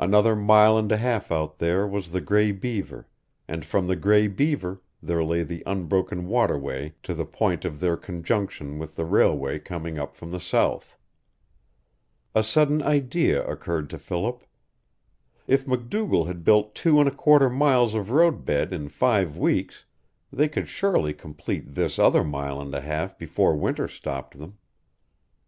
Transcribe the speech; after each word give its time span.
Another 0.00 0.34
mile 0.34 0.76
and 0.76 0.90
a 0.90 0.96
half 0.96 1.30
out 1.30 1.58
there 1.60 1.86
was 1.86 2.10
the 2.10 2.20
Gray 2.20 2.50
Beaver, 2.50 3.06
and 3.46 3.64
from 3.64 3.86
the 3.86 3.94
Gray 3.94 4.26
Beaver 4.26 4.82
there 5.00 5.22
lay 5.22 5.44
the 5.44 5.62
unbroken 5.66 6.26
waterway 6.26 6.94
to 7.04 7.14
the 7.14 7.24
point 7.24 7.64
of 7.64 7.78
their 7.78 7.96
conjunction 7.96 8.80
with 8.80 8.96
the 8.96 9.04
railway 9.04 9.60
coming 9.60 9.96
up 9.96 10.16
from 10.16 10.32
the 10.32 10.40
south. 10.40 10.98
A 12.34 12.42
sudden 12.42 12.82
idea 12.82 13.46
occurred 13.46 13.88
to 13.90 13.98
Philip. 14.00 14.42
If 15.46 15.64
MacDougall 15.68 16.24
had 16.24 16.42
built 16.42 16.74
two 16.74 16.98
and 16.98 17.08
a 17.08 17.14
quarter 17.14 17.48
miles 17.48 17.94
of 17.94 18.10
road 18.10 18.44
bed 18.44 18.72
in 18.72 18.88
five 18.88 19.36
weeks 19.38 19.84
they 20.32 20.48
could 20.48 20.66
surely 20.66 21.14
complete 21.14 21.76
this 21.76 22.00
other 22.00 22.24
mile 22.24 22.60
and 22.60 22.74
a 22.74 22.80
half 22.80 23.16
before 23.16 23.54
winter 23.54 23.86
stopped 23.86 24.40
them. 24.40 24.58